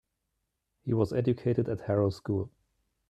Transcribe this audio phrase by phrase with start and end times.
[0.81, 2.49] He was educated at Harrow School.